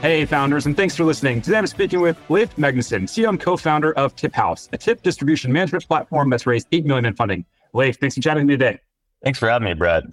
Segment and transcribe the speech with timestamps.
[0.00, 1.42] Hey, founders, and thanks for listening.
[1.42, 5.86] Today I'm speaking with Leif Magnuson, CEO and co-founder of TipHaus, a tip distribution management
[5.86, 7.44] platform that's raised 8 million in funding.
[7.74, 8.78] Leif, thanks for chatting with me today.
[9.22, 10.04] Thanks for having me, Brad.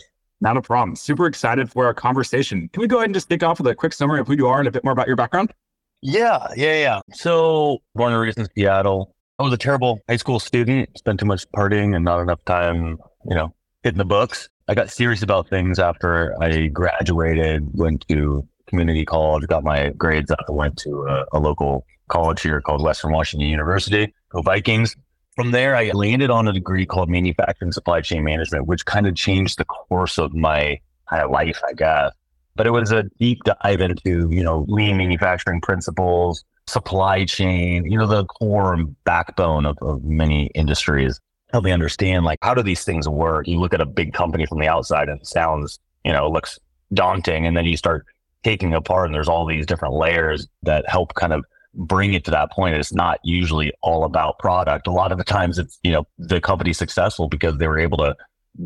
[0.41, 0.97] Not a problem.
[0.97, 2.69] Super excited for our conversation.
[2.73, 4.45] Can we go ahead and just kick off with a quick summary of who you
[4.47, 5.53] are and a bit more about your background?
[6.01, 6.99] Yeah, yeah, yeah.
[7.13, 9.15] So, born and raised in Seattle.
[9.39, 12.97] I was a terrible high school student, spent too much partying and not enough time,
[13.23, 14.49] you know, hitting the books.
[14.67, 20.31] I got serious about things after I graduated, went to community college, got my grades
[20.31, 24.13] up, went to a, a local college here called Western Washington University.
[24.29, 24.95] Go Vikings.
[25.35, 29.15] From there, I landed on a degree called manufacturing supply chain management, which kind of
[29.15, 30.79] changed the course of my
[31.09, 32.11] kind of life, I guess.
[32.55, 37.99] But it was a deep dive into, you know, lean manufacturing principles, supply chain, you
[37.99, 41.19] know, the core and backbone of, of many industries.
[41.51, 43.47] Help me understand, like, how do these things work?
[43.47, 46.59] You look at a big company from the outside and it sounds, you know, looks
[46.93, 47.45] daunting.
[47.45, 48.05] And then you start
[48.43, 51.43] taking apart and there's all these different layers that help kind of
[51.73, 52.75] bring it to that point.
[52.75, 54.87] It's not usually all about product.
[54.87, 57.97] A lot of the times it's, you know, the company's successful because they were able
[57.99, 58.15] to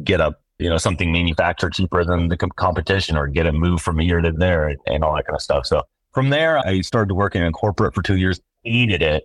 [0.03, 3.99] get a, you know, something manufactured cheaper than the competition or get it moved from
[3.99, 5.65] here to there and, and all that kind of stuff.
[5.65, 9.23] So from there, I started working in corporate for two years, hated it.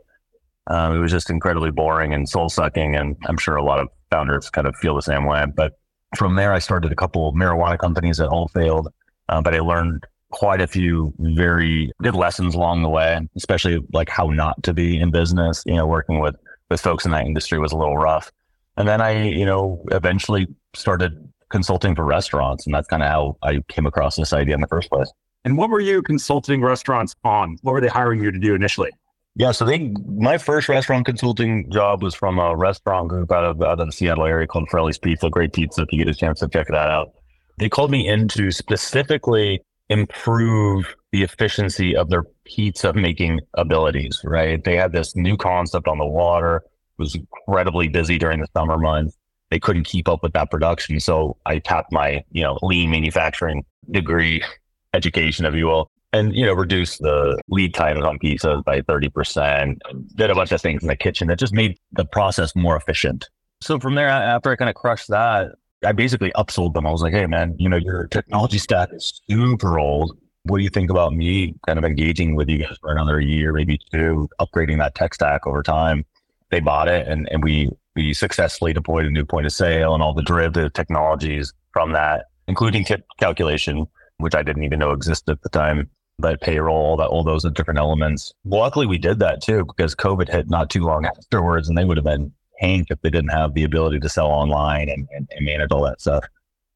[0.69, 2.97] Um, it was just incredibly boring and soul sucking.
[2.97, 5.44] And I'm sure a lot of founders kind of feel the same way.
[5.55, 5.78] But
[6.16, 8.88] from there, I started a couple of marijuana companies that all failed.
[9.28, 10.05] Uh, but I learned
[10.36, 15.00] quite a few very good lessons along the way, especially like how not to be
[15.00, 15.62] in business.
[15.64, 16.36] You know, working with
[16.70, 18.30] with folks in that industry was a little rough.
[18.76, 23.38] And then I, you know, eventually started consulting for restaurants, and that's kind of how
[23.42, 25.10] I came across this idea in the first place.
[25.46, 27.56] And what were you consulting restaurants on?
[27.62, 28.91] What were they hiring you to do initially?
[29.36, 33.62] Yeah, so they my first restaurant consulting job was from a restaurant group out of
[33.62, 35.30] out of the Seattle area called Forelli's Pizza.
[35.30, 37.12] Great pizza if you get a chance to check that out.
[37.58, 44.62] They called me in to specifically improve the efficiency of their pizza making abilities, right?
[44.62, 46.62] They had this new concept on the water,
[46.98, 49.16] was incredibly busy during the summer months.
[49.50, 50.98] They couldn't keep up with that production.
[50.98, 54.42] So I tapped my, you know, lean manufacturing degree
[54.94, 59.78] education, if you will, and, you know, reduced the lead times on pizzas by 30%,
[60.16, 63.28] did a bunch of things in the kitchen that just made the process more efficient.
[63.60, 65.52] So from there, after I kind of crushed that,
[65.86, 66.86] I basically upsold them.
[66.86, 70.19] I was like, hey, man, you know, your technology stack is super old.
[70.42, 73.52] What do you think about me kind of engaging with you guys for another year,
[73.52, 76.04] maybe two, upgrading that tech stack over time?
[76.50, 80.02] They bought it and, and we, we successfully deployed a new point of sale and
[80.02, 83.86] all the derivative technologies from that, including tip calculation,
[84.19, 87.78] which I didn't even know existed at the time, but payroll, that, all those different
[87.78, 88.32] elements.
[88.44, 91.96] Luckily, we did that too because COVID hit not too long afterwards, and they would
[91.96, 95.44] have been tank if they didn't have the ability to sell online and, and, and
[95.44, 96.25] manage all that stuff.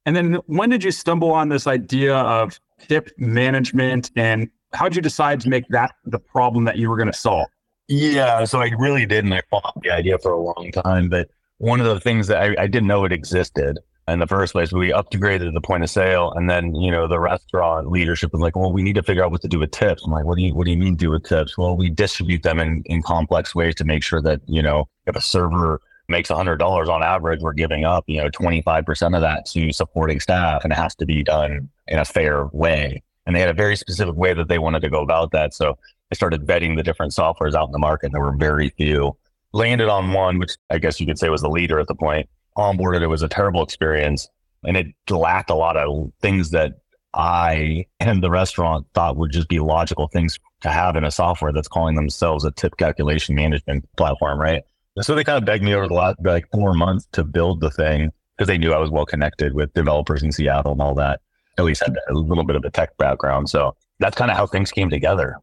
[0.07, 2.59] And then when did you stumble on this idea of
[2.89, 6.97] tip management and how did you decide to make that the problem that you were
[6.97, 7.49] going to solve?
[7.89, 9.33] Yeah, so I really didn't.
[9.33, 11.09] I fought the idea for a long time.
[11.09, 13.79] But one of the things that I, I didn't know it existed
[14.11, 14.73] in the first place.
[14.73, 18.57] We upgraded the point of sale, and then you know the restaurant leadership was like,
[18.57, 20.43] "Well, we need to figure out what to do with tips." I'm like, "What do
[20.43, 23.55] you What do you mean do with tips?" Well, we distribute them in in complex
[23.55, 27.41] ways to make sure that you know if a server makes hundred dollars on average,
[27.41, 30.77] we're giving up you know twenty five percent of that to supporting staff, and it
[30.77, 33.03] has to be done in a fair way.
[33.27, 35.55] And they had a very specific way that they wanted to go about that.
[35.55, 35.79] So
[36.11, 38.07] I started vetting the different softwares out in the market.
[38.07, 39.17] And there were very few.
[39.53, 42.29] Landed on one, which I guess you could say was the leader at the point
[42.61, 44.29] onboarded, it was a terrible experience
[44.65, 46.75] and it lacked a lot of things that
[47.15, 51.53] I and the restaurant thought would just be logical things to have in a software
[51.53, 54.63] that's calling themselves a tip calculation management platform, right?
[55.01, 57.71] So they kind of begged me over the last like four months to build the
[57.71, 61.21] thing because they knew I was well connected with developers in Seattle and all that.
[61.59, 63.51] At least had a little bit of a tech background.
[63.51, 65.37] So that's kind of how things came together.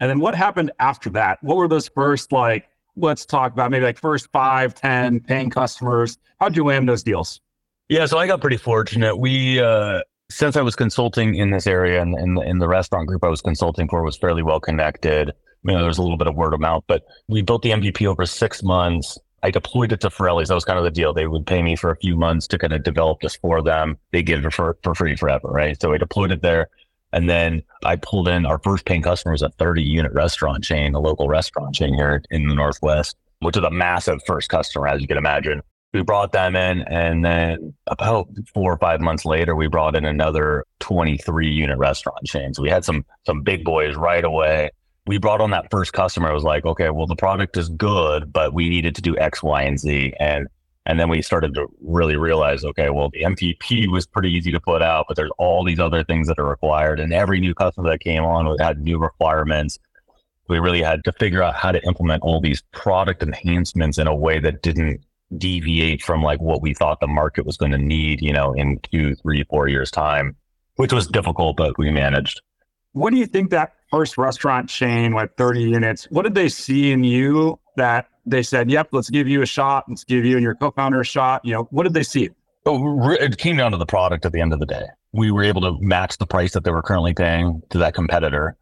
[0.00, 1.38] And then what happened after that?
[1.42, 2.66] What were those first like
[2.96, 6.18] let's talk about maybe like first five, 10 paying customers.
[6.40, 7.40] How'd you land those deals?
[7.88, 9.16] Yeah, so I got pretty fortunate.
[9.16, 10.00] We, uh,
[10.30, 13.28] since I was consulting in this area and in, in, in, the restaurant group I
[13.28, 15.32] was consulting for was fairly well connected.
[15.64, 18.06] You know, there's a little bit of word of mouth, but we built the MVP
[18.06, 19.18] over six months.
[19.42, 20.48] I deployed it to Forelli's.
[20.48, 21.12] That was kind of the deal.
[21.12, 23.98] They would pay me for a few months to kind of develop this for them.
[24.12, 25.80] They give it for, for free forever, right?
[25.80, 26.68] So I deployed it there
[27.12, 30.94] And then I pulled in our first paying customer was a 30 unit restaurant chain,
[30.94, 35.00] a local restaurant chain here in the Northwest, which is a massive first customer, as
[35.00, 35.62] you can imagine.
[35.92, 36.82] We brought them in.
[36.82, 42.24] And then about four or five months later, we brought in another 23 unit restaurant
[42.24, 42.54] chain.
[42.54, 44.70] So we had some, some big boys right away.
[45.06, 46.30] We brought on that first customer.
[46.30, 49.42] It was like, okay, well, the product is good, but we needed to do X,
[49.42, 50.14] Y, and Z.
[50.18, 50.46] And
[50.86, 54.60] and then we started to really realize, okay, well, the MVP was pretty easy to
[54.60, 56.98] put out, but there's all these other things that are required.
[56.98, 59.78] And every new customer that came on had new requirements.
[60.48, 64.14] We really had to figure out how to implement all these product enhancements in a
[64.14, 65.00] way that didn't
[65.38, 68.78] deviate from like what we thought the market was going to need, you know, in
[68.80, 70.36] two, three, four years time,
[70.76, 72.42] which was difficult, but we managed.
[72.92, 76.90] What do you think that first restaurant chain, like 30 units, what did they see
[76.90, 79.84] in you that they said, "Yep, let's give you a shot.
[79.88, 82.30] Let's give you and your co-founder a shot." You know, what did they see?
[82.64, 84.86] Oh, it came down to the product at the end of the day.
[85.12, 88.56] We were able to match the price that they were currently paying to that competitor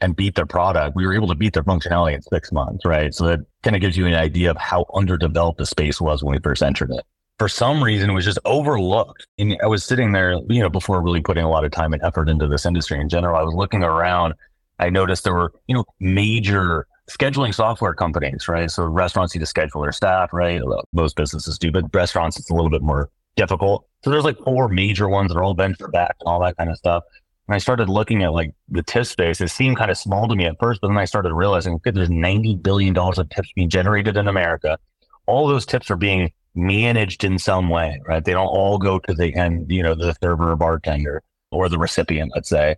[0.00, 0.96] and beat their product.
[0.96, 3.14] We were able to beat their functionality in six months, right?
[3.14, 6.34] So that kind of gives you an idea of how underdeveloped the space was when
[6.34, 7.04] we first entered it.
[7.38, 9.26] For some reason, it was just overlooked.
[9.38, 12.02] And I was sitting there, you know, before really putting a lot of time and
[12.02, 13.36] effort into this industry in general.
[13.36, 14.34] I was looking around.
[14.78, 18.70] I noticed there were, you know, major scheduling software companies, right?
[18.70, 20.60] So restaurants need to schedule their staff, right?
[20.92, 23.86] Most businesses do, but restaurants, it's a little bit more difficult.
[24.04, 26.70] So there's like four major ones that are all venture backed and all that kind
[26.70, 27.04] of stuff.
[27.48, 29.40] And I started looking at like the tip space.
[29.40, 31.90] It seemed kind of small to me at first, but then I started realizing, okay,
[31.90, 34.78] there's $90 billion of tips being generated in America.
[35.26, 38.24] All those tips are being managed in some way, right?
[38.24, 41.78] They don't all go to the end, you know, the server or bartender or the
[41.78, 42.76] recipient, let's say.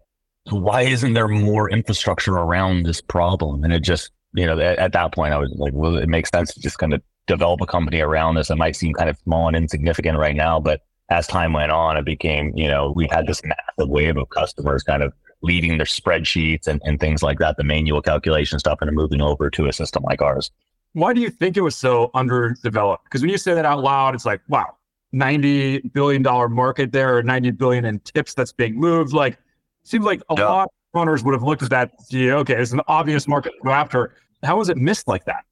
[0.49, 3.65] So why isn't there more infrastructure around this problem?
[3.65, 6.31] And it just you know, at, at, that point, I was like, well, it makes
[6.31, 8.51] sense to just kind of develop a company around this.
[8.51, 11.97] It might seem kind of small and insignificant right now, but as time went on,
[11.97, 15.87] it became, you know, we had this massive wave of customers kind of leaving their
[15.87, 19.73] spreadsheets and, and things like that, the manual calculation stuff, and moving over to a
[19.73, 20.51] system like ours.
[20.95, 23.05] Why do you think it was so underdeveloped?
[23.05, 24.77] Because when you say that out loud, it's like, wow,
[25.15, 26.23] $90 billion
[26.53, 29.13] market there, or 90 billion in tips that's being moved.
[29.13, 29.39] Like,
[29.83, 30.47] seems like a yeah.
[30.47, 31.93] lot of runners would have looked at that.
[32.11, 34.15] Yeah, okay, it's an obvious market to go after.
[34.44, 35.44] How was it missed like that?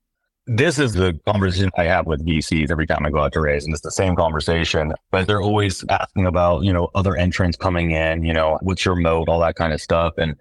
[0.47, 3.65] This is the conversation I have with VCs every time I go out to raise,
[3.65, 4.93] and it's the same conversation.
[5.13, 8.97] But they're always asking about, you know, other entrants coming in, you know, what's your
[8.97, 10.15] moat, all that kind of stuff.
[10.19, 10.35] And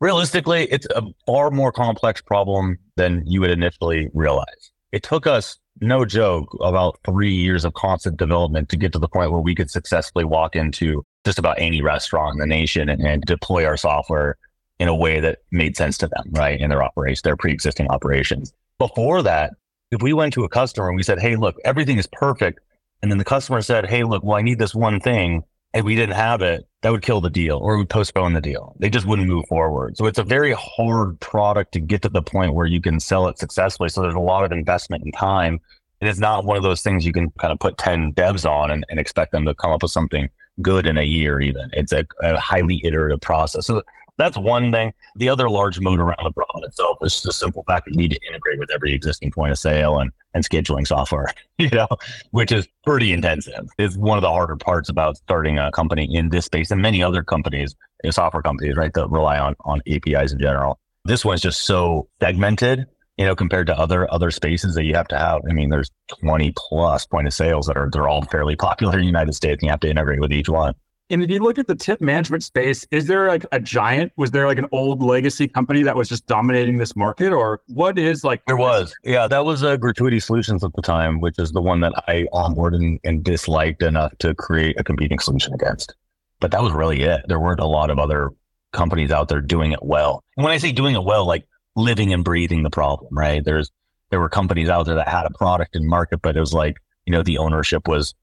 [0.00, 4.70] realistically, it's a far more complex problem than you would initially realize.
[4.92, 9.08] It took us, no joke, about three years of constant development to get to the
[9.08, 13.02] point where we could successfully walk into just about any restaurant in the nation and,
[13.02, 14.36] and deploy our software
[14.80, 16.58] in a way that made sense to them, right?
[16.58, 18.52] In their operations, their pre-existing operations.
[18.78, 19.52] Before that,
[19.90, 22.60] if we went to a customer and we said, Hey, look, everything is perfect.
[23.02, 25.44] And then the customer said, Hey, look, well, I need this one thing.
[25.74, 28.74] And we didn't have it, that would kill the deal or would postpone the deal.
[28.80, 29.96] They just wouldn't move forward.
[29.96, 33.28] So it's a very hard product to get to the point where you can sell
[33.28, 33.88] it successfully.
[33.90, 35.60] So there's a lot of investment and time.
[36.00, 38.70] And it's not one of those things you can kind of put 10 devs on
[38.70, 40.28] and, and expect them to come up with something
[40.62, 41.70] good in a year, even.
[41.72, 43.66] It's a, a highly iterative process.
[43.66, 43.82] So
[44.20, 44.92] that's one thing.
[45.16, 48.12] The other large moat around the problem itself is the simple fact that you need
[48.12, 51.88] to integrate with every existing point of sale and, and scheduling software, you know,
[52.30, 53.68] which is pretty intensive.
[53.78, 57.02] It's one of the harder parts about starting a company in this space and many
[57.02, 57.74] other companies,
[58.04, 60.78] uh, software companies, right, that rely on, on APIs in general.
[61.04, 62.86] This one's just so segmented,
[63.16, 65.40] you know, compared to other other spaces that you have to have.
[65.48, 69.00] I mean, there's 20 plus point of sales that are they're all fairly popular in
[69.00, 70.74] the United States and you have to integrate with each one.
[71.10, 74.12] And if you look at the tip management space, is there like a giant?
[74.16, 77.98] Was there like an old legacy company that was just dominating this market, or what
[77.98, 78.44] is like?
[78.46, 81.60] There was, yeah, that was a uh, Gratuity Solutions at the time, which is the
[81.60, 85.94] one that I onboarded and, and disliked enough to create a competing solution against.
[86.38, 87.22] But that was really it.
[87.26, 88.30] There weren't a lot of other
[88.72, 90.22] companies out there doing it well.
[90.36, 93.44] And when I say doing it well, like living and breathing the problem, right?
[93.44, 93.70] There's
[94.10, 96.76] there were companies out there that had a product in market, but it was like
[97.04, 98.14] you know the ownership was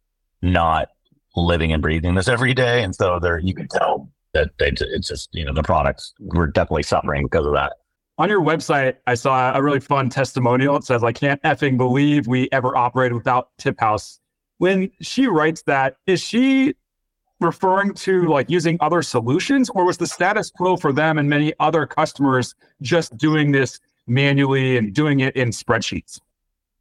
[0.41, 0.89] not
[1.45, 2.83] living and breathing this every day.
[2.83, 6.47] And so there, you can tell that they, it's just, you know, the products were
[6.47, 7.73] definitely suffering because of that.
[8.19, 10.75] On your website, I saw a really fun testimonial.
[10.75, 14.19] It says, I can't effing believe we ever operated without TipHaus.
[14.57, 16.73] When she writes that, is she
[17.39, 21.53] referring to like using other solutions or was the status quo for them and many
[21.59, 26.19] other customers just doing this manually and doing it in spreadsheets?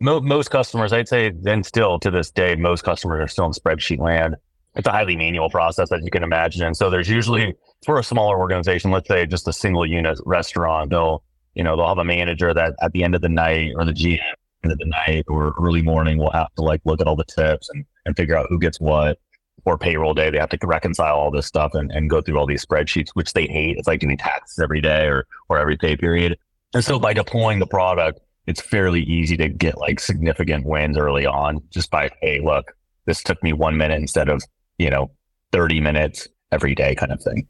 [0.00, 3.99] Most customers, I'd say, then still to this day, most customers are still in spreadsheet
[3.99, 4.37] land
[4.76, 6.62] it's a highly manual process as you can imagine.
[6.62, 10.91] And so there's usually for a smaller organization, let's say just a single unit restaurant,
[10.91, 11.23] they'll,
[11.55, 13.93] you know, they'll have a manager that at the end of the night or the
[13.93, 14.21] GM
[14.65, 17.25] end of the night or early morning will have to like look at all the
[17.25, 19.19] tips and, and figure out who gets what.
[19.65, 22.47] or payroll day, they have to reconcile all this stuff and, and go through all
[22.47, 23.79] these spreadsheets, which they hate.
[23.79, 26.38] It's like doing taxes every day or, or every pay period.
[26.75, 31.26] And so by deploying the product, it's fairly easy to get like significant wins early
[31.26, 32.73] on just by, hey, look,
[33.07, 34.43] this took me one minute instead of,
[34.79, 35.11] you know,
[35.53, 37.47] 30 minutes every day kind of thing.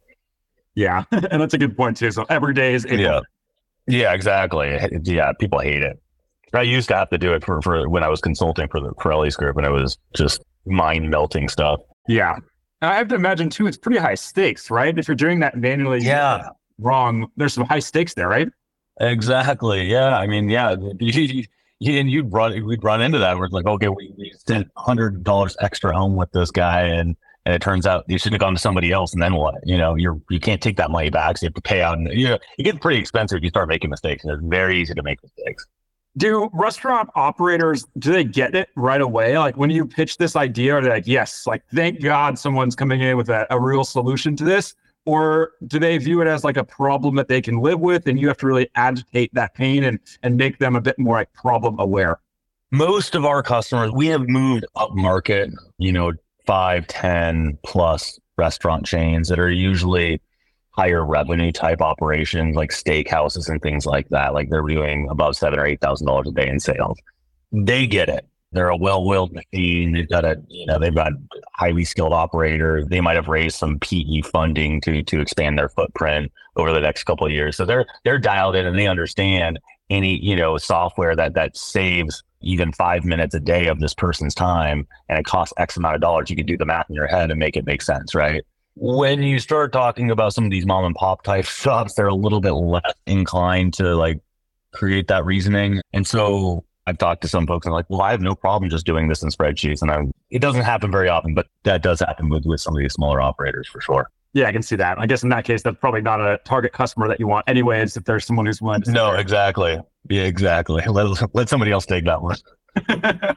[0.75, 1.05] Yeah.
[1.11, 2.11] and that's a good point too.
[2.11, 3.00] So every day is April.
[3.00, 3.21] Yeah.
[3.88, 4.79] Yeah, exactly.
[5.05, 5.33] Yeah.
[5.38, 6.00] People hate it.
[6.55, 8.91] I used to have to do it for, for when I was consulting for the
[8.95, 11.81] Corelli's group and it was just mind melting stuff.
[12.09, 12.35] Yeah.
[12.83, 14.97] And I have to imagine too, it's pretty high stakes, right?
[14.99, 16.49] If you're doing that manually Yeah.
[16.79, 18.49] wrong, there's some high stakes there, right?
[19.00, 19.85] Exactly.
[19.85, 20.17] Yeah.
[20.17, 20.76] I mean, yeah.
[21.79, 23.37] And you'd run, we'd run into that.
[23.37, 27.15] Where it's like, okay, we, we spent hundred dollars extra home with this guy, and
[27.45, 29.57] and it turns out you should have gone to somebody else, and then what?
[29.62, 31.99] You know, you're you can't take that money back, so you have to pay out,
[31.99, 34.81] and you know, it gets pretty expensive if you start making mistakes, and it's very
[34.81, 35.67] easy to make mistakes.
[36.17, 39.37] Do restaurant operators do they get it right away?
[39.38, 43.03] Like when you pitch this idea, are they like, yes, like thank God someone's coming
[43.03, 44.75] in with a, a real solution to this?
[45.06, 48.20] Or do they view it as like a problem that they can live with and
[48.20, 51.32] you have to really agitate that pain and and make them a bit more like
[51.32, 52.20] problem aware?
[52.72, 56.12] Most of our customers, we have moved up market, you know,
[56.44, 60.20] five, 10 plus restaurant chains that are usually
[60.70, 64.34] higher revenue type operations like steakhouses and things like that.
[64.34, 66.98] Like they're doing above seven or eight thousand dollars a day in sales.
[67.52, 68.26] They get it.
[68.56, 69.92] They're a well-oiled machine.
[69.92, 71.12] They've got a, you know, they've got
[71.54, 72.86] highly skilled operators.
[72.88, 77.04] They might have raised some PE funding to to expand their footprint over the next
[77.04, 77.56] couple of years.
[77.56, 79.58] So they're they're dialed in and they understand
[79.88, 84.34] any, you know, software that that saves even five minutes a day of this person's
[84.34, 86.30] time and it costs X amount of dollars.
[86.30, 88.42] You can do the math in your head and make it make sense, right?
[88.76, 92.14] when you start talking about some of these mom and pop type shops, they're a
[92.14, 94.20] little bit less inclined to like
[94.72, 95.80] create that reasoning.
[95.92, 98.87] And so I've talked to some folks and like, well, I have no problem just
[98.87, 99.83] doing this in spreadsheets.
[99.83, 102.78] And I'm, it doesn't happen very often, but that does happen with, with some of
[102.78, 104.11] these smaller operators for sure.
[104.35, 104.99] Yeah, I can see that.
[104.99, 107.97] I guess in that case, that's probably not a target customer that you want, anyways.
[107.97, 110.83] If there's someone who's willing to, no, exactly, yeah, exactly.
[110.88, 112.37] Let let somebody else take that one.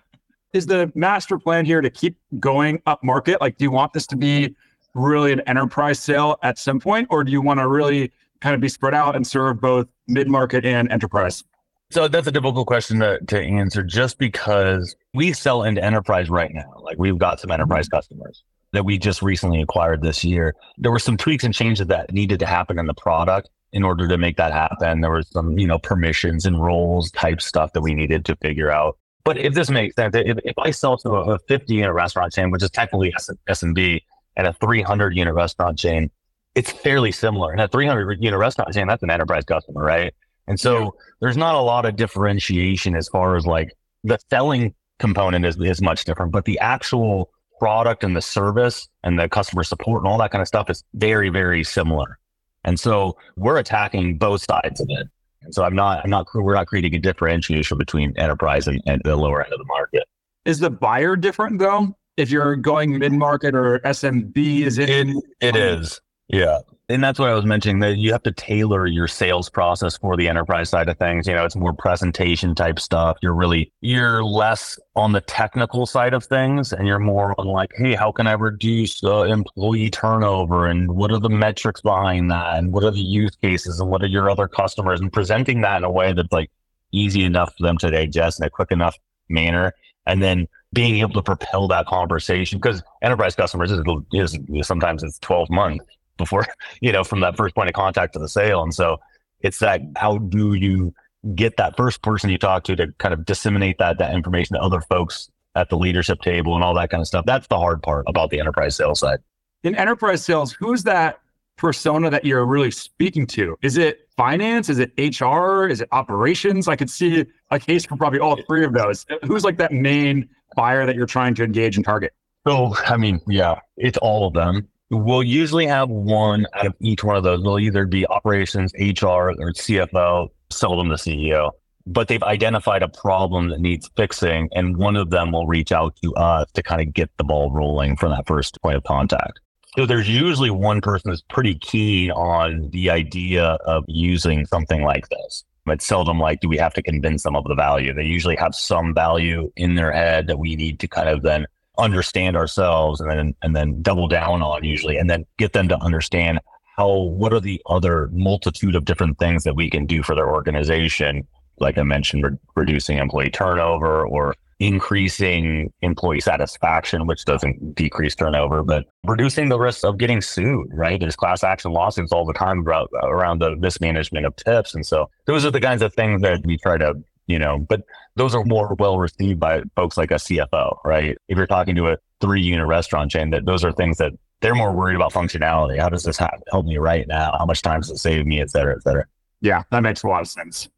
[0.53, 3.39] Is the master plan here to keep going up market?
[3.39, 4.55] Like, do you want this to be
[4.93, 8.59] really an enterprise sale at some point, or do you want to really kind of
[8.59, 11.45] be spread out and serve both mid market and enterprise?
[11.91, 16.53] So that's a difficult question to, to answer just because we sell into enterprise right
[16.53, 16.71] now.
[16.83, 17.97] Like we've got some enterprise mm-hmm.
[17.97, 18.43] customers
[18.73, 20.55] that we just recently acquired this year.
[20.77, 24.07] There were some tweaks and changes that needed to happen in the product in order
[24.07, 25.01] to make that happen.
[25.01, 28.69] There were some, you know, permissions and roles type stuff that we needed to figure
[28.69, 28.97] out.
[29.23, 32.51] But if this makes sense, if, if I sell to a 50 unit restaurant chain,
[32.51, 33.13] which is technically
[33.49, 34.01] SMB,
[34.37, 36.09] and a 300 unit restaurant chain,
[36.55, 37.51] it's fairly similar.
[37.51, 40.13] And a 300 unit restaurant chain, that's an enterprise customer, right?
[40.49, 40.89] And so yeah.
[41.21, 45.81] there's not a lot of differentiation as far as like the selling component is, is
[45.81, 47.29] much different, but the actual
[47.59, 50.83] product and the service and the customer support and all that kind of stuff is
[50.95, 52.19] very, very similar.
[52.65, 55.07] And so we're attacking both sides of it.
[55.41, 59.01] And so I'm not, I'm not, we're not creating a differentiation between enterprise and, and
[59.05, 60.03] the lower end of the market.
[60.43, 61.95] Is the buyer different though?
[62.19, 64.89] if you're going mid market or SMB, is it?
[64.89, 65.99] It, it is.
[66.29, 66.59] Yeah.
[66.89, 70.17] And that's what I was mentioning that you have to tailor your sales process for
[70.17, 71.27] the enterprise side of things.
[71.27, 73.17] You know, it's more presentation type stuff.
[73.21, 77.71] You're really, you're less on the technical side of things and you're more on like,
[77.77, 80.65] hey, how can I reduce uh, employee turnover?
[80.65, 82.57] And what are the metrics behind that?
[82.57, 83.79] And what are the use cases?
[83.79, 84.99] And what are your other customers?
[84.99, 86.49] And presenting that in a way that's like
[86.91, 88.97] easy enough for them to digest in a quick enough
[89.29, 89.73] manner.
[90.07, 93.81] And then being able to propel that conversation because enterprise customers is,
[94.13, 95.85] is, sometimes it's 12 months
[96.19, 96.45] before
[96.81, 98.61] you know from that first point of contact to the sale.
[98.61, 98.97] And so
[99.41, 100.93] it's that how do you
[101.33, 104.61] get that first person you talk to to kind of disseminate that that information to
[104.61, 107.25] other folks at the leadership table and all that kind of stuff?
[107.25, 109.19] That's the hard part about the enterprise sales side.
[109.63, 111.19] In enterprise sales who's that
[111.59, 113.57] persona that you're really speaking to?
[113.61, 114.69] Is it finance?
[114.69, 116.67] Is it hr is it operations?
[116.69, 119.05] I could see a case for probably all three of those.
[119.23, 122.13] Who's like that main buyer that you're trying to engage and target?
[122.47, 124.69] So, I mean, yeah, it's all of them.
[124.91, 127.43] We'll usually have one out of each one of those.
[127.43, 131.51] They'll either be operations, HR, or CFO, seldom the CEO.
[131.85, 135.95] But they've identified a problem that needs fixing, and one of them will reach out
[136.03, 139.39] to us to kind of get the ball rolling from that first point of contact.
[139.75, 145.07] So there's usually one person that's pretty keen on the idea of using something like
[145.09, 145.43] this.
[145.67, 147.93] It's seldom like, do we have to convince them of the value?
[147.93, 151.45] They usually have some value in their head that we need to kind of then
[151.79, 155.77] understand ourselves and then and then double down on usually and then get them to
[155.79, 156.39] understand
[156.77, 160.29] how what are the other multitude of different things that we can do for their
[160.29, 161.27] organization
[161.59, 168.61] like i mentioned re- reducing employee turnover or increasing employee satisfaction, which doesn't decrease turnover,
[168.61, 170.99] but reducing the risk of getting sued, right?
[170.99, 174.75] There's class action lawsuits all the time about, around the mismanagement of tips.
[174.75, 176.93] And so those are the kinds of things that we try to,
[177.27, 177.83] you know, but
[178.19, 181.17] those are more well received by folks like a CFO, right?
[181.27, 184.11] If you're talking to a three unit restaurant chain, that those are things that
[184.41, 185.79] they're more worried about functionality.
[185.79, 187.35] How does this help me right now?
[187.37, 189.05] How much time does it save me, et cetera, et cetera?
[189.41, 190.69] Yeah, that makes a lot of sense.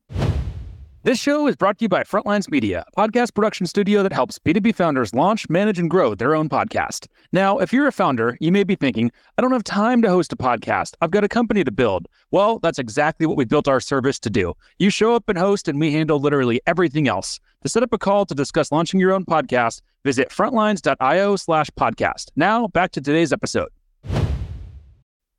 [1.03, 4.37] This show is brought to you by Frontlines Media, a podcast production studio that helps
[4.37, 7.07] B2B founders launch, manage, and grow their own podcast.
[7.31, 10.31] Now, if you're a founder, you may be thinking, I don't have time to host
[10.31, 10.93] a podcast.
[11.01, 12.07] I've got a company to build.
[12.29, 14.53] Well, that's exactly what we built our service to do.
[14.77, 17.39] You show up and host, and we handle literally everything else.
[17.63, 22.29] To set up a call to discuss launching your own podcast, visit frontlines.io slash podcast.
[22.35, 23.69] Now, back to today's episode.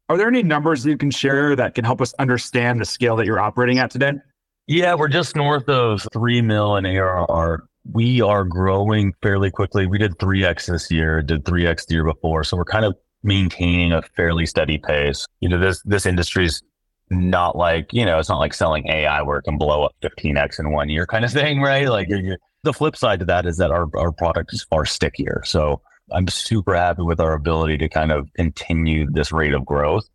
[0.09, 3.27] Are there any numbers you can share that can help us understand the scale that
[3.27, 4.15] you're operating at today?
[4.73, 7.69] Yeah, we're just north of 3 mil in ARR.
[7.93, 9.87] We are growing fairly quickly.
[9.87, 12.43] We did 3x this year, did 3x the year before.
[12.43, 15.27] So we're kind of maintaining a fairly steady pace.
[15.41, 16.63] You know, this this industry's
[17.11, 20.59] not like, you know, it's not like selling AI where it can blow up 15x
[20.59, 21.91] in one year kind of thing, right?
[21.91, 24.87] Like you're, you're, the flip side to that is that our, our product is far
[24.87, 25.43] stickier.
[25.45, 30.09] So I'm super happy with our ability to kind of continue this rate of growth,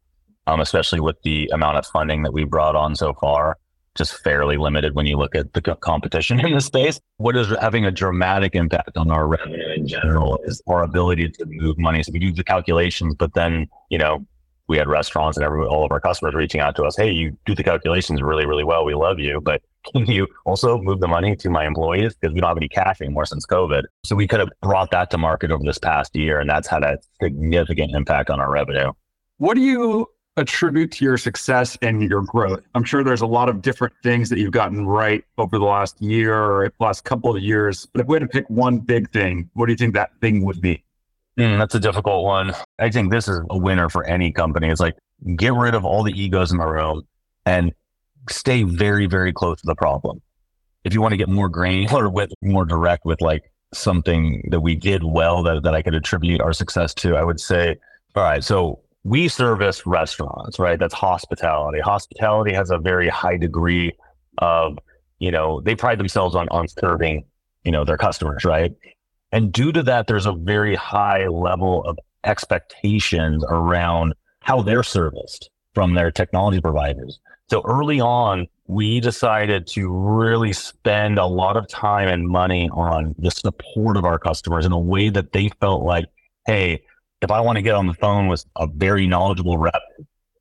[0.48, 3.56] um, especially with the amount of funding that we brought on so far
[3.98, 7.00] just fairly limited when you look at the competition in the space.
[7.18, 11.46] What is having a dramatic impact on our revenue in general is our ability to
[11.46, 12.04] move money.
[12.04, 14.25] So we do the calculations, but then, you know,
[14.68, 16.96] we had restaurants and every, all of our customers reaching out to us.
[16.98, 18.84] Hey, you do the calculations really, really well.
[18.84, 19.62] We love you, but
[19.94, 22.16] can you also move the money to my employees?
[22.16, 23.84] Because we don't have any cash anymore since COVID.
[24.04, 26.84] So we could have brought that to market over this past year, and that's had
[26.84, 28.92] a significant impact on our revenue.
[29.38, 32.62] What do you attribute to your success and your growth?
[32.75, 36.01] I'm sure there's a lot of different things that you've gotten right over the last
[36.01, 37.86] year or last couple of years.
[37.88, 40.46] But if we had to pick one big thing, what do you think that thing
[40.46, 40.84] would be?
[41.38, 42.53] Mm, that's a difficult one.
[42.79, 44.70] I think this is a winner for any company.
[44.70, 44.96] It's like
[45.36, 47.03] get rid of all the egos in the room
[47.46, 47.74] and
[48.29, 50.21] stay very, very close to the problem.
[50.84, 54.76] If you want to get more granular with more direct with like something that we
[54.76, 57.78] did well that, that I could attribute our success to, I would say,
[58.15, 60.78] all right, so we service restaurants, right?
[60.78, 61.80] That's hospitality.
[61.80, 63.93] Hospitality has a very high degree
[64.39, 64.78] of,
[65.20, 67.24] you know, they pride themselves on on serving,
[67.63, 68.74] you know, their customers, right?
[69.32, 75.50] And due to that, there's a very high level of expectations around how they're serviced
[75.74, 77.20] from their technology providers.
[77.50, 83.15] So early on, we decided to really spend a lot of time and money on
[83.17, 86.08] the support of our customers in a way that they felt like,
[86.46, 86.84] hey,
[87.21, 89.82] if I want to get on the phone with a very knowledgeable rep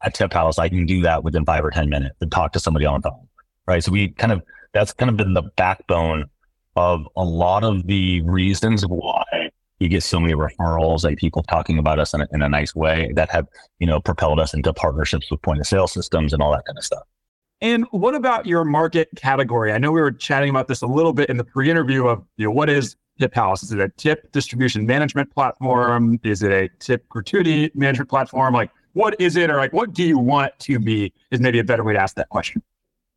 [0.02, 2.86] at TipHaus, I can do that within five or 10 minutes and talk to somebody
[2.86, 3.28] on the phone.
[3.66, 3.82] Right.
[3.82, 6.26] So we kind of, that's kind of been the backbone
[6.76, 9.24] of a lot of the reasons why
[9.78, 12.74] you get so many referrals, like people talking about us in a, in a nice
[12.74, 13.46] way that have,
[13.78, 16.78] you know, propelled us into partnerships with point of sale systems and all that kind
[16.78, 17.02] of stuff.
[17.60, 19.72] And what about your market category?
[19.72, 22.46] I know we were chatting about this a little bit in the pre-interview of, you
[22.46, 23.62] know, what is TipHaus?
[23.62, 26.18] Is it a tip distribution management platform?
[26.22, 28.54] Is it a tip gratuity management platform?
[28.54, 31.12] Like, what is it, or like, what do you want to be?
[31.30, 32.62] Is maybe a better way to ask that question.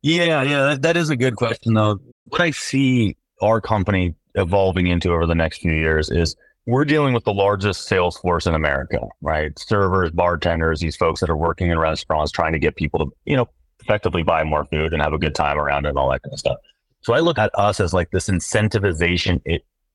[0.02, 1.98] Yeah, yeah, that, is a good question though.
[2.26, 6.36] What I see our company evolving into over the next few years is
[6.66, 9.58] we're dealing with the largest sales force in America, right?
[9.58, 13.36] Servers, bartenders, these folks that are working in restaurants trying to get people to, you
[13.36, 13.48] know,
[13.80, 16.32] effectively buy more food and have a good time around it and all that kind
[16.32, 16.58] of stuff.
[17.02, 19.40] So I look at us as like this incentivization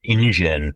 [0.08, 0.74] engine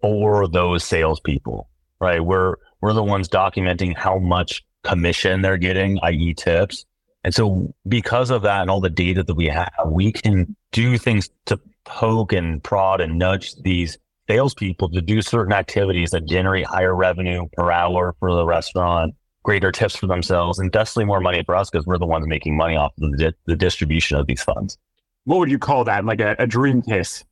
[0.00, 1.68] for those salespeople,
[2.00, 2.24] right?
[2.24, 6.84] We're we're the ones documenting how much commission they're getting, i.e., tips.
[7.24, 10.96] And so because of that and all the data that we have, we can do
[10.96, 16.66] things to poke and prod and nudge these salespeople to do certain activities that generate
[16.66, 21.42] higher revenue per hour for the restaurant, greater tips for themselves, and definitely more money
[21.44, 24.42] for us because we're the ones making money off of the, the distribution of these
[24.42, 24.78] funds.
[25.24, 26.04] What would you call that?
[26.04, 27.24] Like a, a dream case?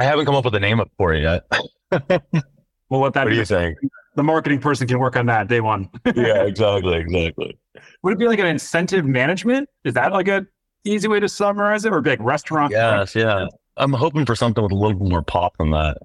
[0.00, 1.44] I haven't come up with a name up for it yet.
[1.90, 3.76] well, what that what are you saying?
[4.16, 5.90] The marketing person can work on that day one.
[6.16, 7.58] yeah, exactly, exactly.
[8.02, 9.68] Would it be like an incentive management?
[9.84, 10.46] Is that like a
[10.84, 12.72] easy way to summarize it, or big restaurant?
[12.72, 13.46] Yes, yeah.
[13.76, 15.98] I'm hoping for something with a little bit more pop than that.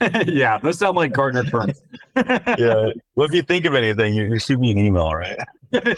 [0.28, 1.80] yeah, those sound like Gartner terms.
[2.16, 2.90] yeah.
[3.14, 5.38] Well, if you think of anything, you, you shoot me an email, right?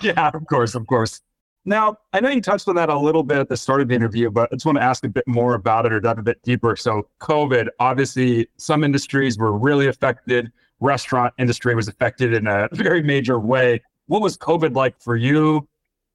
[0.02, 1.22] yeah, of course, of course.
[1.70, 3.94] Now, I know you touched on that a little bit at the start of the
[3.94, 6.22] interview, but I just want to ask a bit more about it or dive a
[6.22, 6.74] bit deeper.
[6.74, 10.50] So, COVID, obviously, some industries were really affected.
[10.80, 13.80] Restaurant industry was affected in a very major way.
[14.08, 15.68] What was COVID like for you?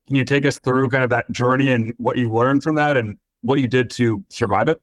[0.08, 2.98] Can you take us through kind of that journey and what you learned from that
[2.98, 4.82] and what you did to survive it?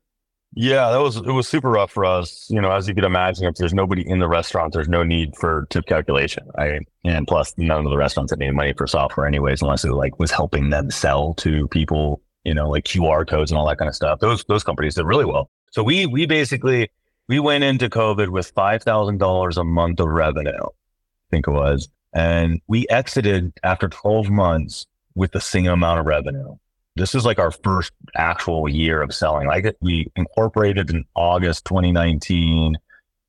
[0.55, 2.47] Yeah, that was it was super rough for us.
[2.51, 5.35] You know, as you could imagine, if there's nobody in the restaurant, there's no need
[5.37, 6.47] for tip calculation.
[6.59, 9.93] I and plus none of the restaurants had any money for software anyways, unless it
[9.93, 13.79] like was helping them sell to people, you know, like QR codes and all that
[13.79, 14.21] kind of stuff.
[14.21, 15.49] Those those companies did really well.
[15.71, 16.91] So we we basically
[17.29, 21.53] we went into COVID with five thousand dollars a month of revenue, I think it
[21.53, 21.89] was.
[22.13, 26.57] And we exited after 12 months with the same amount of revenue.
[26.97, 29.47] This is like our first actual year of selling.
[29.47, 32.77] Like we incorporated in August 2019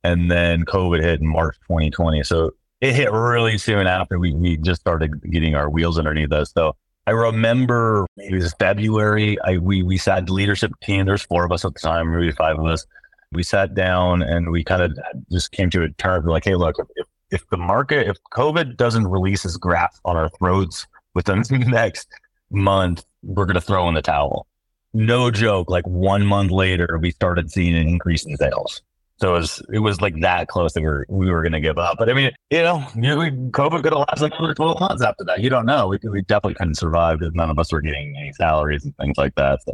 [0.04, 2.23] and then COVID hit in March 2020.
[2.23, 6.52] So it hit really soon after we, we just started getting our wheels underneath us.
[6.52, 6.76] So
[7.08, 9.38] I remember it was February.
[9.41, 11.06] I, we, we sat the leadership team.
[11.06, 12.86] There's four of us at the time, maybe five of us.
[13.32, 14.97] We sat down and we kind of
[15.32, 19.08] just came to a term like, Hey, look, if, if the market, if COVID doesn't
[19.08, 22.10] release its grasp on our throats within the next
[22.52, 24.47] month, we're going to throw in the towel.
[24.93, 25.69] No joke.
[25.69, 28.81] Like one month later, we started seeing an increase in sales.
[29.17, 31.59] So it was it was like that close that we were we were going to
[31.59, 31.97] give up.
[31.97, 35.23] But I mean, you know, you we, COVID could have lasted another twelve months after
[35.25, 35.39] that.
[35.39, 35.88] You don't know.
[35.88, 39.17] We we definitely couldn't survive because none of us were getting any salaries and things
[39.17, 39.63] like that.
[39.63, 39.73] So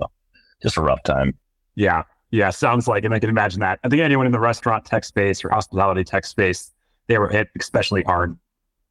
[0.61, 1.37] just a rough time.
[1.75, 3.79] Yeah, yeah, sounds like, and I can imagine that.
[3.83, 6.71] I think anyone in the restaurant tech space or hospitality tech space,
[7.07, 8.37] they were hit especially hard.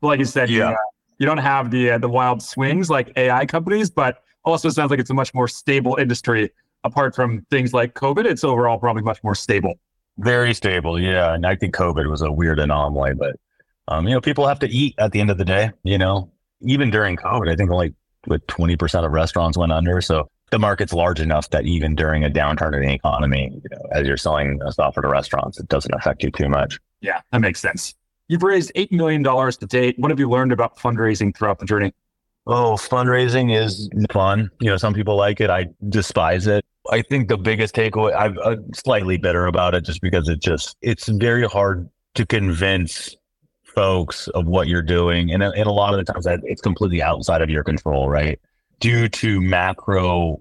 [0.02, 0.70] Like you said, yeah.
[0.70, 0.78] you, uh,
[1.18, 4.90] you don't have the uh, the wild swings like AI companies, but also it sounds
[4.90, 6.50] like it's a much more stable industry.
[6.84, 9.74] Apart from things like COVID, it's overall probably much more stable.
[10.18, 11.34] Very stable, yeah.
[11.34, 13.36] And I think COVID was a weird anomaly, but
[13.88, 15.70] um, you know, people have to eat at the end of the day.
[15.82, 17.94] You know, even during COVID, I think only
[18.26, 20.00] with twenty percent of restaurants went under.
[20.00, 23.82] So the market's large enough that even during a downturn in the economy, you know,
[23.92, 26.78] as you're selling a software to restaurants, it doesn't affect you too much.
[27.00, 27.94] Yeah, that makes sense.
[28.28, 29.98] You've raised $8 million to date.
[29.98, 31.94] What have you learned about fundraising throughout the journey?
[32.50, 34.50] Oh, fundraising is fun.
[34.60, 35.50] You know, some people like it.
[35.50, 36.64] I despise it.
[36.90, 40.74] I think the biggest takeaway, I'm, I'm slightly bitter about it just because it just,
[40.80, 43.14] it's very hard to convince
[43.64, 45.30] folks of what you're doing.
[45.30, 48.40] And, uh, and a lot of the times it's completely outside of your control, right?
[48.80, 50.40] Due to macro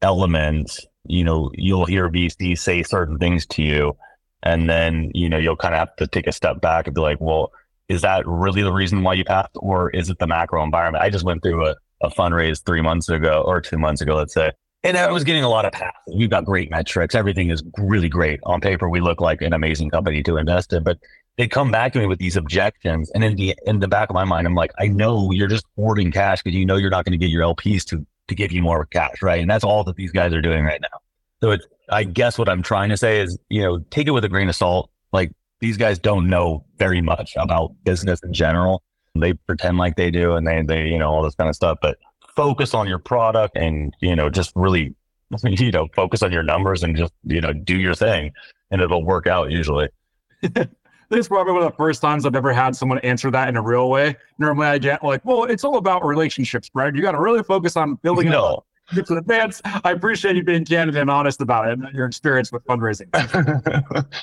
[0.00, 3.96] elements, you know, you'll hear VC say certain things to you.
[4.44, 7.00] And then, you know, you'll kind of have to take a step back and be
[7.00, 7.50] like, well,
[7.88, 11.02] is that really the reason why you passed or is it the macro environment?
[11.02, 14.34] I just went through a, a fundraise three months ago or two months ago, let's
[14.34, 14.52] say.
[14.84, 16.14] And I was getting a lot of passes.
[16.14, 17.14] We've got great metrics.
[17.14, 18.38] Everything is really great.
[18.44, 20.98] On paper, we look like an amazing company to invest in, but
[21.36, 23.10] they come back to me with these objections.
[23.10, 25.64] And in the in the back of my mind, I'm like, I know you're just
[25.76, 28.52] hoarding cash because you know you're not going to get your LPs to to give
[28.52, 29.40] you more cash, right?
[29.40, 30.98] And that's all that these guys are doing right now.
[31.40, 34.24] So it's I guess what I'm trying to say is, you know, take it with
[34.24, 34.90] a grain of salt.
[35.12, 38.82] Like these guys don't know very much about business in general.
[39.14, 41.78] They pretend like they do and they, they, you know, all this kind of stuff,
[41.82, 41.98] but
[42.36, 44.94] focus on your product and, you know, just really,
[45.44, 48.32] you know, focus on your numbers and just, you know, do your thing
[48.70, 49.88] and it'll work out usually.
[50.40, 50.68] this
[51.10, 53.62] is probably one of the first times I've ever had someone answer that in a
[53.62, 54.16] real way.
[54.38, 56.94] Normally I get like, well, it's all about relationships, right?
[56.94, 59.80] You got to really focus on building no the.
[59.84, 63.08] I appreciate you being candid and honest about it and your experience with fundraising.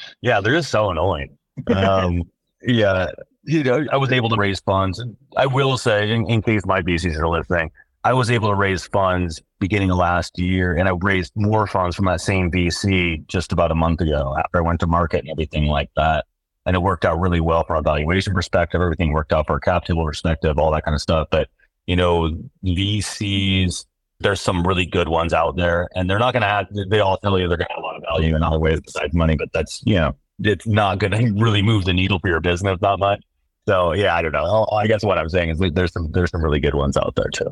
[0.21, 1.38] yeah, they're just so annoying.
[1.67, 2.23] Um,
[2.62, 3.12] yeah,
[3.43, 5.04] you know, I was able to raise funds.
[5.38, 7.71] I will say, in, in case my VCs are listening,
[8.04, 11.95] I was able to raise funds beginning of last year, and I raised more funds
[11.95, 15.30] from that same VC just about a month ago after I went to market and
[15.30, 16.25] everything like that.
[16.67, 18.82] And it worked out really well from a valuation perspective.
[18.82, 21.28] Everything worked out for a cap table perspective, all that kind of stuff.
[21.30, 21.49] But
[21.86, 22.32] you know,
[22.63, 23.86] VCs
[24.25, 26.67] there's some really good ones out there, and they're not going to have.
[26.89, 28.81] They all tell you they're going to have a lot of value in other ways
[28.81, 32.27] besides money, but that's you know it's not going to really move the needle for
[32.27, 33.23] your business that much.
[33.67, 34.67] So yeah, I don't know.
[34.71, 37.29] I guess what I'm saying is there's some there's some really good ones out there
[37.29, 37.49] too.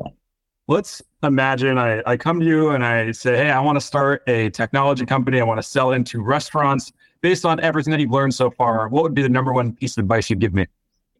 [0.66, 4.22] Let's imagine I, I come to you and I say, hey, I want to start
[4.26, 5.40] a technology company.
[5.40, 6.92] I want to sell into restaurants.
[7.20, 9.96] Based on everything that you've learned so far, what would be the number one piece
[9.96, 10.66] of advice you'd give me?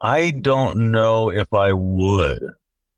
[0.02, 2.44] I don't know if I would.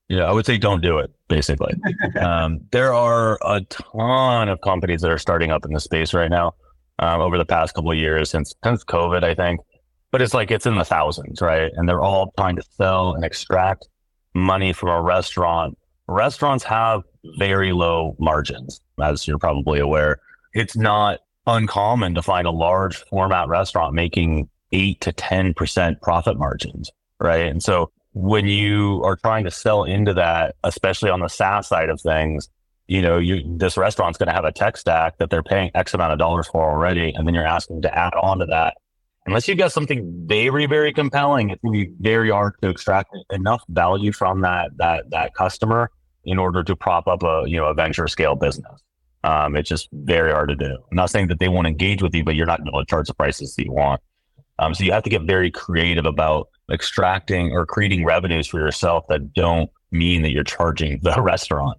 [0.09, 1.75] Yeah, I would say don't do it, basically.
[2.21, 6.31] um, there are a ton of companies that are starting up in the space right
[6.31, 6.55] now
[6.99, 9.61] um, over the past couple of years since, since COVID, I think.
[10.13, 11.71] But it's like it's in the thousands, right?
[11.75, 13.87] And they're all trying to sell and extract
[14.35, 15.77] money from a restaurant.
[16.07, 17.03] Restaurants have
[17.39, 20.21] very low margins, as you're probably aware.
[20.55, 26.91] It's not uncommon to find a large format restaurant making eight to 10% profit margins,
[27.21, 27.47] right?
[27.47, 31.91] And so when you are trying to sell into that, especially on the SaaS side
[31.91, 32.49] of things,
[32.87, 35.93] you know, you, this restaurant's going to have a tech stack that they're paying X
[35.93, 37.13] amount of dollars for already.
[37.13, 38.79] And then you're asking to add on to that.
[39.27, 43.15] Unless you've got something very, very compelling, it's going to be very hard to extract
[43.33, 45.91] enough value from that, that, that customer
[46.25, 48.81] in order to prop up a, you know, a venture scale business.
[49.25, 50.79] Um, it's just very hard to do.
[50.91, 53.09] I'm not saying that they won't engage with you, but you're not going to charge
[53.09, 54.01] the prices that you want.
[54.59, 59.07] Um, so you have to get very creative about extracting or creating revenues for yourself
[59.09, 61.79] that don't mean that you're charging the restaurant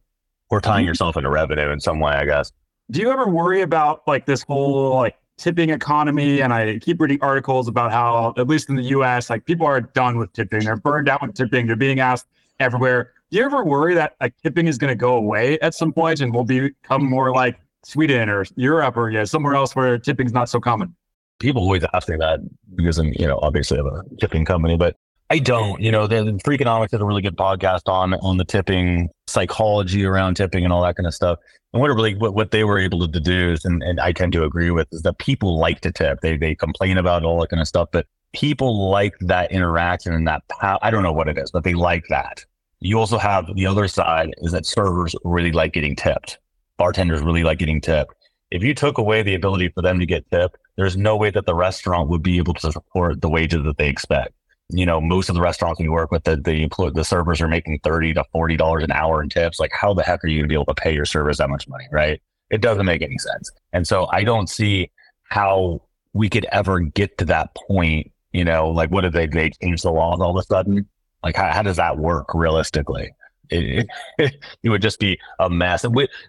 [0.50, 0.90] or tying mm-hmm.
[0.90, 2.52] yourself into revenue in some way, I guess.
[2.90, 6.42] Do you ever worry about like this whole like tipping economy?
[6.42, 9.82] And I keep reading articles about how, at least in the US, like people are
[9.82, 10.64] done with tipping.
[10.64, 11.68] They're burned out with tipping.
[11.68, 12.28] They're being asked
[12.60, 13.12] everywhere.
[13.30, 16.22] Do you ever worry that like tipping is going to go away at some point
[16.22, 20.34] and will become more like Sweden or Europe or yeah, somewhere else where tipping is
[20.34, 20.96] not so common?
[21.40, 22.40] People always ask me that
[22.76, 24.96] because I'm, you know, obviously I have a tipping company, but
[25.30, 25.82] I don't.
[25.82, 30.36] You know, the, Freakonomics has a really good podcast on on the tipping psychology around
[30.36, 31.40] tipping and all that kind of stuff.
[31.74, 34.34] And what really what, what they were able to do is, and, and I tend
[34.34, 36.22] to agree with, is that people like to tip.
[36.22, 40.28] They they complain about all that kind of stuff, but people like that interaction and
[40.28, 42.46] that I don't know what it is, but they like that.
[42.80, 46.40] You also have the other side is that servers really like getting tipped.
[46.78, 48.14] Bartenders really like getting tipped.
[48.52, 51.46] If you took away the ability for them to get tipped, there's no way that
[51.46, 54.34] the restaurant would be able to support the wages that they expect.
[54.70, 57.80] You know, most of the restaurants we work with, the the, the servers are making
[57.84, 59.60] thirty to forty dollars an hour in tips.
[59.60, 61.50] Like, how the heck are you going to be able to pay your servers that
[61.50, 62.22] much money, right?
[62.50, 63.52] It doesn't make any sense.
[63.74, 64.92] And so, I don't see
[65.24, 65.82] how
[66.14, 68.12] we could ever get to that point.
[68.34, 70.88] You know, like what if they they change the laws all of a sudden?
[71.24, 73.10] Like, how, how does that work realistically?
[73.50, 73.88] It,
[74.18, 75.86] it, it would just be a mess.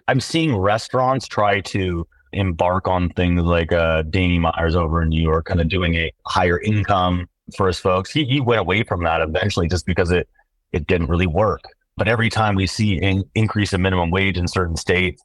[0.07, 5.21] I'm seeing restaurants try to embark on things like uh, Danny Myers over in New
[5.21, 8.11] York, kind of doing a higher income for his folks.
[8.11, 10.29] He, he went away from that eventually just because it
[10.71, 11.61] it didn't really work.
[11.97, 15.21] But every time we see an increase in minimum wage in certain states,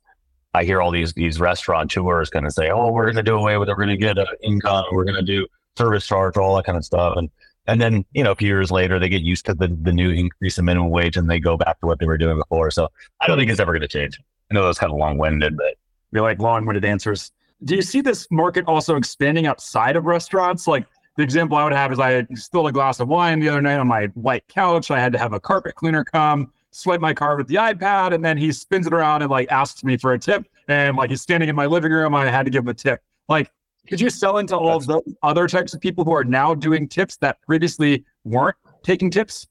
[0.54, 3.58] I hear all these these restaurateurs kind of say, "Oh, we're going to do away
[3.58, 3.72] with it.
[3.72, 4.84] We're going to get an income.
[4.92, 7.30] We're going to do service charge, all that kind of stuff." And
[7.66, 10.10] and then, you know, a few years later, they get used to the, the new
[10.10, 12.70] increase in minimum wage and they go back to what they were doing before.
[12.70, 12.88] So
[13.20, 14.20] I don't think it's ever going to change.
[14.50, 15.74] I know that was kind of long winded, but.
[16.14, 17.32] We like long winded answers.
[17.64, 20.66] Do you see this market also expanding outside of restaurants?
[20.66, 23.60] Like the example I would have is I spilled a glass of wine the other
[23.60, 24.90] night on my white couch.
[24.90, 28.24] I had to have a carpet cleaner come swipe my card with the iPad, and
[28.24, 30.46] then he spins it around and like asks me for a tip.
[30.68, 33.02] And like he's standing in my living room, I had to give him a tip.
[33.28, 33.50] Like
[33.88, 36.88] could you sell into all of those other types of people who are now doing
[36.88, 39.46] tips that previously weren't taking tips?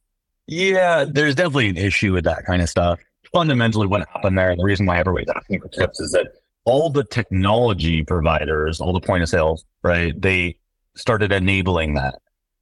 [0.48, 3.00] Yeah, there's definitely an issue with that kind of stuff.
[3.32, 6.28] Fundamentally, what happened there, and the reason why everybody's asking for tips is that
[6.66, 10.20] all the technology providers, all the point of sales, right?
[10.20, 10.58] They
[10.96, 12.16] started enabling that.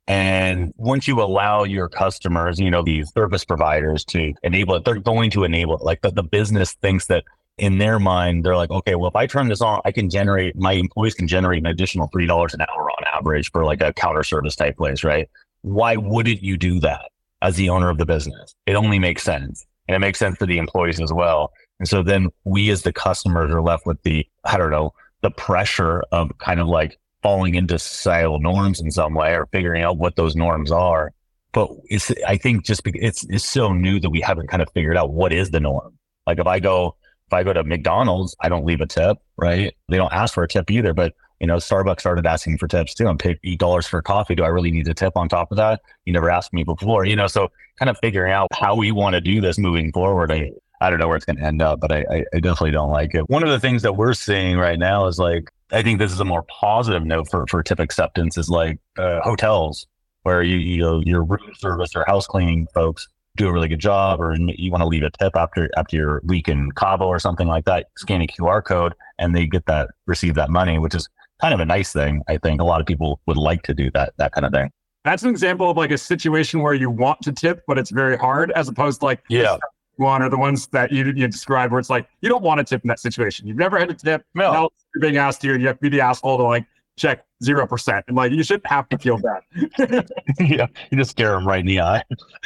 [0.08, 5.00] And once you allow your customers, you know, these service providers to enable it, they're
[5.00, 5.84] going to enable it.
[5.84, 7.24] Like the, the business thinks that
[7.58, 10.56] in their mind, they're like, okay, well, if I turn this on, I can generate,
[10.56, 14.24] my employees can generate an additional $3 an hour on average for like a counter
[14.24, 15.30] service type place, right?
[15.62, 17.12] Why wouldn't you do that
[17.42, 18.56] as the owner of the business?
[18.66, 19.66] It only makes sense.
[19.88, 21.52] And it makes sense for the employees as well.
[21.82, 25.32] And so then we as the customers are left with the, I don't know, the
[25.32, 29.98] pressure of kind of like falling into societal norms in some way or figuring out
[29.98, 31.12] what those norms are.
[31.54, 34.70] But it's, I think just because it's, it's so new that we haven't kind of
[34.76, 35.98] figured out what is the norm.
[36.28, 39.74] Like if I go if I go to McDonald's, I don't leave a tip, right?
[39.90, 40.94] They don't ask for a tip either.
[40.94, 43.08] But you know, Starbucks started asking for tips too.
[43.08, 44.36] I'm paying eight dollars for coffee.
[44.36, 45.82] Do I really need a tip on top of that?
[46.06, 47.26] You never asked me before, you know.
[47.26, 47.48] So
[47.80, 50.32] kind of figuring out how we want to do this moving forward.
[50.32, 52.72] I I don't know where it's going to end up, but I, I, I definitely
[52.72, 53.30] don't like it.
[53.30, 56.20] One of the things that we're seeing right now is like I think this is
[56.20, 59.88] a more positive note for for tip acceptance is like uh, hotels
[60.24, 63.80] where you you know your room service or house cleaning folks do a really good
[63.80, 67.20] job or you want to leave a tip after after your week in Cabo or
[67.20, 70.96] something like that, scan a QR code and they get that receive that money, which
[70.96, 71.08] is
[71.40, 72.22] kind of a nice thing.
[72.28, 74.72] I think a lot of people would like to do that that kind of thing.
[75.04, 78.18] That's an example of like a situation where you want to tip, but it's very
[78.18, 79.58] hard, as opposed to like yeah.
[80.02, 82.64] One are the ones that you you describe where it's like you don't want to
[82.64, 83.46] tip in that situation.
[83.48, 84.26] You've never had to tip.
[84.34, 84.52] No.
[84.52, 86.66] Now you're being asked here, you have to be the asshole to like
[86.98, 89.44] check zero percent, and like you shouldn't have to feel bad.
[90.40, 92.04] yeah, you just scare them right in the eye.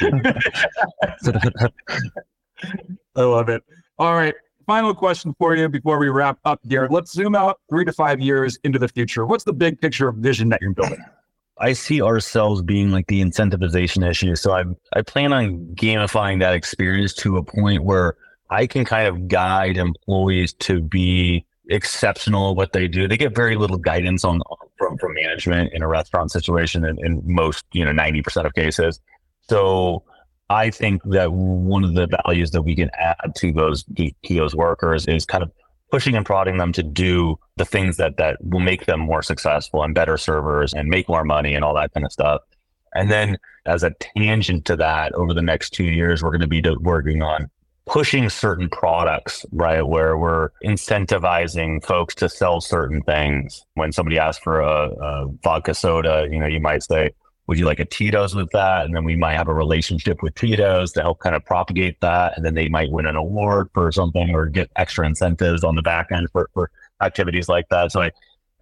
[3.16, 3.62] I love it.
[3.98, 4.34] All right,
[4.66, 6.88] final question for you before we wrap up here.
[6.90, 9.24] Let's zoom out three to five years into the future.
[9.24, 11.02] What's the big picture of vision that you're building?
[11.58, 14.36] I see ourselves being like the incentivization issue.
[14.36, 14.64] So I
[14.94, 18.16] I plan on gamifying that experience to a point where
[18.50, 23.08] I can kind of guide employees to be exceptional at what they do.
[23.08, 24.40] They get very little guidance on
[24.78, 29.00] from from management in a restaurant situation in, in most, you know, 90% of cases.
[29.48, 30.04] So
[30.50, 33.84] I think that one of the values that we can add to those
[34.24, 35.50] POS workers is kind of
[35.90, 39.82] pushing and prodding them to do the things that that will make them more successful
[39.82, 42.42] and better servers and make more money and all that kind of stuff.
[42.94, 46.46] And then as a tangent to that, over the next two years, we're going to
[46.46, 47.50] be working on
[47.86, 49.82] pushing certain products, right?
[49.82, 53.64] Where we're incentivizing folks to sell certain things.
[53.74, 57.10] When somebody asks for a, a, vodka soda, you know, you might say,
[57.46, 58.86] would you like a Tito's with that?
[58.86, 62.36] And then we might have a relationship with Tito's to help kind of propagate that.
[62.36, 65.82] And then they might win an award for something or get extra incentives on the
[65.82, 67.92] back end for, for activities like that.
[67.92, 68.10] So I,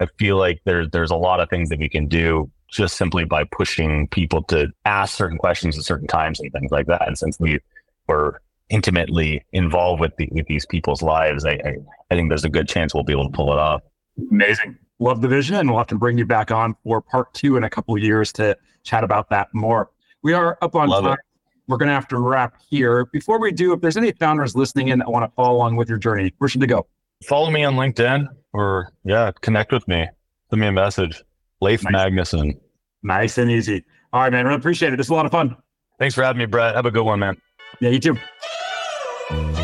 [0.00, 3.24] I feel like there's there's a lot of things that we can do just simply
[3.24, 7.06] by pushing people to ask certain questions at certain times and things like that.
[7.06, 7.60] And since we
[8.08, 11.74] were intimately involved with the, with these people's lives, I, I,
[12.10, 13.82] I think there's a good chance we'll be able to pull it off.
[14.30, 14.76] Amazing.
[14.98, 15.54] Love the vision.
[15.56, 18.32] And we'll have to bring you back on for part two in a couple years
[18.34, 19.90] to chat about that more.
[20.22, 21.12] We are up on Love time.
[21.14, 21.18] it.
[21.66, 23.06] We're going to have to wrap here.
[23.06, 25.88] Before we do, if there's any founders listening in that want to follow along with
[25.88, 26.86] your journey, where should they go?
[27.24, 30.06] Follow me on LinkedIn or yeah, connect with me.
[30.50, 31.22] Send me a message.
[31.60, 31.94] Leif Nice.
[32.10, 32.58] Magnuson.
[33.02, 33.84] Nice and easy.
[34.12, 34.44] All right, man.
[34.44, 35.00] Really appreciate it.
[35.00, 35.56] It's a lot of fun.
[35.98, 36.74] Thanks for having me, Brett.
[36.74, 37.36] Have a good one, man.
[37.80, 39.63] Yeah, you too.